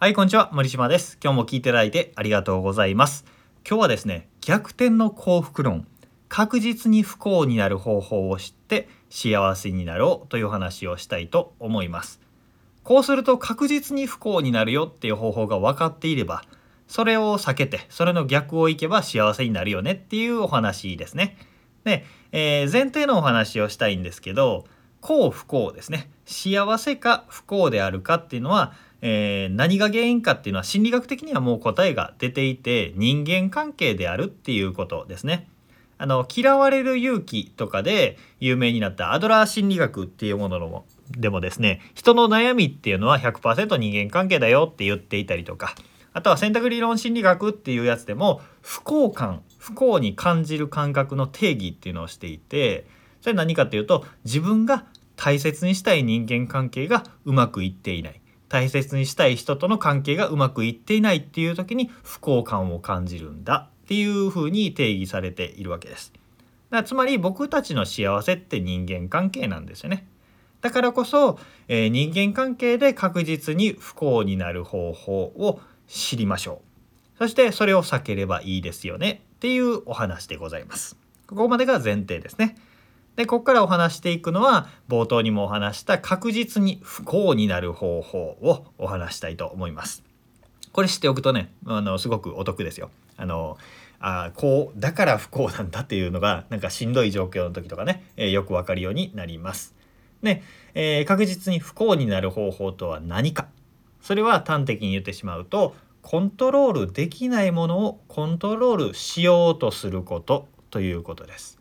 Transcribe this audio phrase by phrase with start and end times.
[0.00, 0.48] はい、こんにちは。
[0.52, 1.18] 森島です。
[1.20, 3.24] 今日も聞いていただいてありがとうございます。
[3.68, 5.88] 今日はですね、逆転の幸福論、
[6.28, 12.20] 確実に不幸になる方法を知って幸せになろうという話をしたいと思います。
[12.84, 16.44] こうすると確実に不幸になるよっていう方法が分かっていれば、
[16.86, 21.36] それを避けて、それの逆をいけば幸せになるよねっていうお話ですね。
[21.82, 24.64] で、えー前提のお話をしたいんですけど、
[25.00, 26.08] 幸不幸ですね。
[26.24, 35.48] 幸せか不幸であるかっていうのは、えー何が原因かっていうのは心理学的にはもう答えが出ていて人間関係であるっていうことですね。
[35.98, 45.74] あの嫌われる勇気とかで有名になったアドラー心理学っていうもののでもですね人の悩みっていうのは100%人間関係だよって言っていたりとか
[46.12, 52.86] あとは選択理論心理学っていうやつでも不幸感不幸に感じる感覚の定義っていうのをしていて
[53.20, 54.84] それ何かっていうと自分が
[55.16, 66.12] 大切にしたい人間関係がうまくいっていない大切にしたい人との関係がうまくいっていないっていう時に不幸感を感じるんだっていうふうに定義されているわけです。
[66.70, 70.06] だからつまり僕たちの幸せって人間関係なんですよね。
[70.60, 71.38] だからこそ、
[71.68, 76.62] えー人間関係で確実に不幸になる方法を知りましょ
[77.16, 77.18] う。
[77.18, 80.96] そしてそれを避ければいいですよねっていうお話でございます。
[81.26, 82.56] ここまでが前提ですね。
[83.18, 90.04] でここからお話していくのは冒頭にもお話した確実に不幸になる方法をお話したいと思います。
[90.70, 92.92] これ知っておくとねあのすごくお得ですよ。
[93.16, 93.58] あの
[93.98, 99.74] あこうだから不幸なんだっていうのがなんかしんどい状況の時とかね、えーよくわかるようになります。
[100.22, 100.44] で、
[100.74, 103.48] えー確実に不幸になる方法とは何か
[104.00, 111.58] それは端的に言ってしまうとコントロールできないものをコントロールしようとすることということです。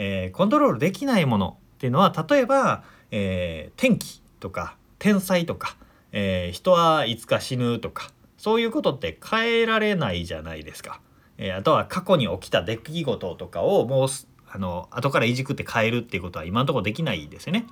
[0.00, 5.76] えーコントロールできないものっていうのは例えば、えー天気とか天災とか、
[6.12, 11.00] えー人はいつか死ぬとかそういうことって変えられないじゃないですか。
[11.36, 14.08] えあとは過去に起きた出来事とかをもう
[14.50, 17.66] あの後からいじくって変えるっていうことは今のところできないですよね。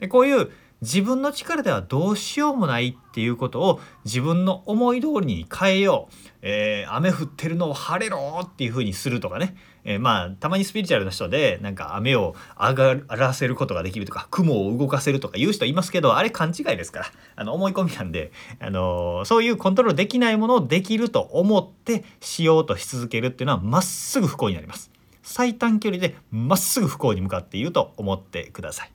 [0.00, 0.50] でこういう
[0.80, 18.30] 自分の力ではどうしようもないっていうことを自分の思い通りに変えよう、えー雨降ってるのを晴れろっていう風にするとかね、えーまあたまにスピリチュアルな人でなんか雨を上がらせることができるとか雲を動かせるとか言う人いますけどあれ勘違いですからあの思い込みなんで、
[18.60, 24.92] あのーそういうコントロールできないものをできると思ってしようとし続けるっていうのはまっすぐ不幸になります。
[25.24, 28.92] 最短距離でまっすぐ不幸に向かっていると思ってください。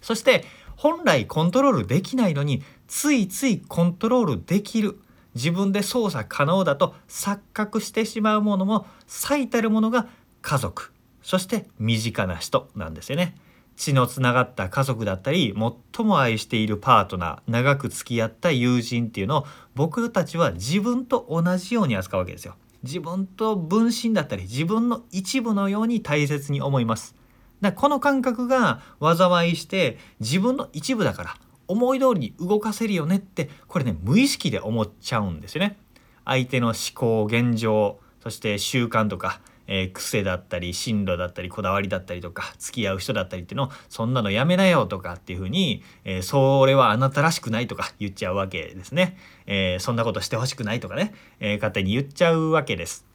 [0.00, 0.44] そして
[0.82, 4.98] 本来コントロールできないのについついコントロールできる
[5.36, 10.08] 自分で操作可能だと錯覚してしまうものも最たるものが
[10.40, 13.36] 家族そして身近な人なんですよね。
[13.76, 15.54] 血のつながった家族だったり
[15.94, 22.56] 最も愛しているパートナー長く付き合った友人っていうのを僕たちは自分と同じように扱うわけですよ。
[22.82, 27.14] 自分と分身だったり自分の一部のように大切に思います。
[27.62, 31.36] だこの感覚が災いして自分の一部だから
[31.68, 35.78] 思い通りに動かせるよねってこれね無意識で思っちゃうんですよね。
[36.24, 49.16] 相手の思考現状そして習慣とか、えー癖だったり進路だったりこだわりだったりとか付き合う人だったりっていうのをそんなのやめなよとかっていうふうに、えーそれはあなたらしくないとか言っちゃうわけですね。
[49.46, 53.06] えーそんなことしてほしくないとかね、え勝手に言っちゃうわけです。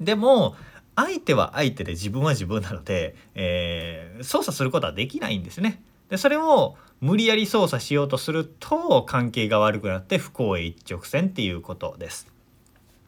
[0.00, 0.56] でも
[0.96, 5.82] 相手は相手で自分は自分なので、えー操作することはできないんですね。
[6.08, 12.28] でそれを無理やり操作しようとすると関係が悪くなって不幸へ一直線っていうことです。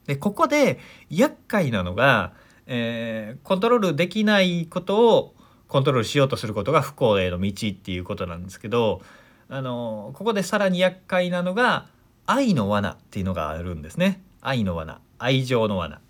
[0.07, 0.79] でここで
[1.11, 2.33] 厄介なのが、
[2.67, 5.35] えーコントロールできないことを
[5.69, 9.03] コントロールしようとすることが不幸への道っていうことなんですけど
[9.49, 11.87] あのここでさらに厄介なのが
[12.27, 14.21] 愛の罠っていうのがあるんですね。
[14.41, 16.01] 愛の罠愛情の罠。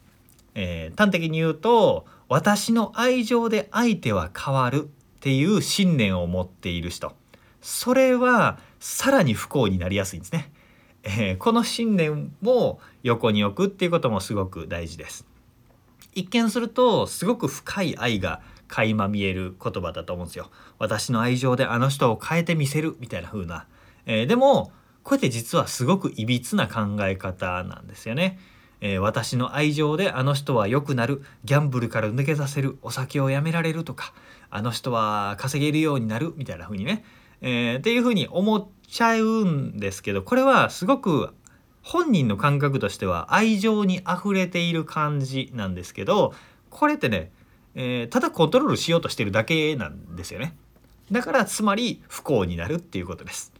[0.56, 4.88] えー端的に言うと私の愛情で相手は変わるっ
[5.20, 7.14] ていう信念を持っている人。
[7.60, 10.50] それはさらに不幸になりやすいんですね、
[11.02, 15.26] えーこの信念も横に置くっていうこともすごく大事です。
[16.14, 20.50] 一見するとすごく深い愛が垣間見える言葉だと思うんですよ。
[20.78, 23.66] 私の愛情であの人を変えてみせるみたいな風な、
[24.06, 28.38] えーでもこれって実はすごくいびつな考え方なんですよね。
[28.80, 31.22] えー私の愛情であの人は良くなる。
[31.44, 34.12] ギャンブルから抜け出せるお酒をやめられるとか
[34.50, 37.04] あの人は稼げるようになるみたいな風にね、
[37.40, 41.30] えーっていう風に思っちゃうんですけどこれはすごく
[41.82, 46.34] 本人の感覚としては愛情に溢れている感じなんですけど
[46.70, 47.30] これってね、
[47.74, 50.56] えーただコントロールしようとしてるだけなんですよね。
[51.10, 53.52] だからつまり不幸になるっていうことです。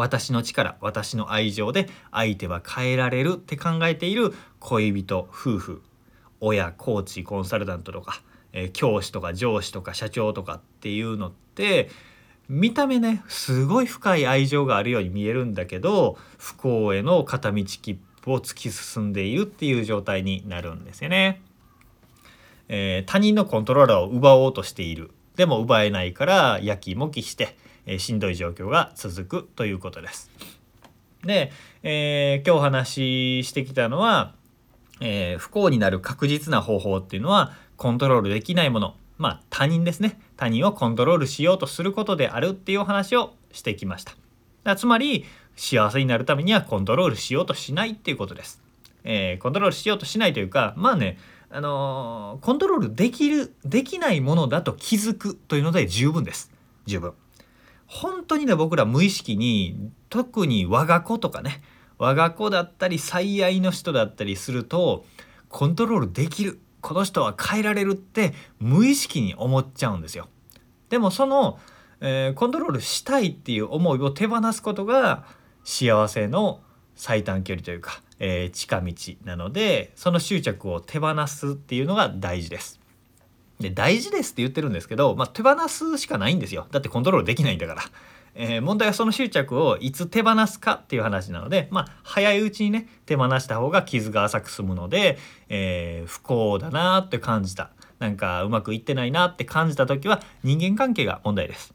[0.00, 5.82] 私の力私の愛情で相手は変えられるって考えている恋人夫婦
[6.40, 8.22] 親コーチコンサルタントとか、
[8.54, 11.90] えー、教師とか上司とか社長とかっていうのって
[12.48, 21.42] 見た目ねすごい深い愛情があるように見えるんだけど不幸への片道切符を突き進んでいるっていう状態になるんですよね。
[22.68, 30.30] えー、他人のコントローラーを奪おうとしているでも奪えないからやきもきして、えー、しんどい状況が続くということです。
[31.24, 32.88] で、えー、今日お話
[33.42, 34.34] ししてきたのは、
[35.00, 44.76] えー、不幸になる確実な方法っていうのはコントロールできないものまあ他人ですね他人をコントロールしようとすることであるっていうお話をしてきました。
[44.76, 45.24] つまり
[45.56, 48.62] 幸せになるためにはコントロールしようとしないっていうことです。
[49.04, 51.18] えー、コントロールしようとしないというかまあね
[51.50, 56.52] あのー、コントロールできるできないものだと気づくというので十分です
[56.86, 57.14] 十分
[57.90, 61.60] 本当にね僕ら無意識に特に我が子とかね
[61.98, 65.04] 我が子だったり最愛の人だったりすると
[65.48, 70.28] コントロールできるこの人は変えられるって無意識に思っちゃうんですよ
[70.88, 71.58] でもその、
[72.00, 75.26] えー、コントロールしたいっていう思いを手放すことが
[75.64, 76.60] 幸せの
[76.94, 78.94] 最短距離というかえー、近道
[79.24, 82.79] なのでその執着を手放すっていうのが大事です。
[83.60, 87.82] で大事ですって言ってるんですけど、まあ、手放すしかないんですよだってコントロールできないんだから。
[88.34, 95.18] えー、問題はその執着をいつ手放すかっていう話なので、まあ、早いうちにね手放した方が傷が浅く済むので、
[95.48, 101.74] えー、不幸だなって感じたなんかうまくいってないなって感じた時は人間関係が問題です。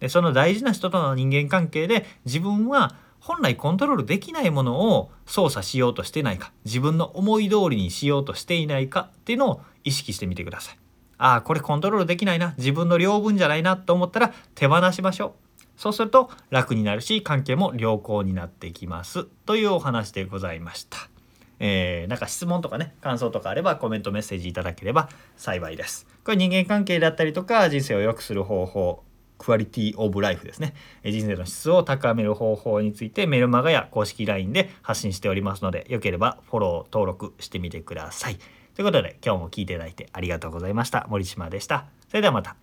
[0.00, 10.78] でその大事な人との人間関係で自分は本来コントロールできないものを操作しようとしてないか自分の思い通りにしようとしていないかっていうのを意識してみてください。
[11.18, 15.80] ああこれコントロールできないな自分の領分じゃないなと思ったら手放しましょう。
[15.80, 21.08] そうすると楽になるし関係も良好になってきますというお話でございました。
[21.58, 26.06] えー、なんか質問とかね感想とかあればコメントメッセージいただければ幸いです。
[26.24, 29.02] これ人間関係だったりとか人生を良くする方法
[29.38, 30.74] クアリティオブライフですね
[31.04, 38.38] 人生の質を高める方法についてメルマガや公式 LINE で発信しておりますのでよければフォロー登録してみてください
[38.76, 41.06] ということで今日も聞いていただいてありがとうございました。
[41.08, 41.86] 森島でした。
[42.10, 42.56] それではまた。